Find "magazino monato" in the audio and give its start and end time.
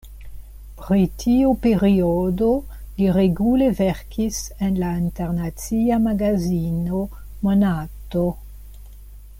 6.07-8.27